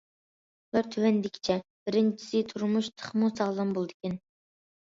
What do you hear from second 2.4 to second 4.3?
تۇرمۇش تېخىمۇ ساغلام بولىدىكەن.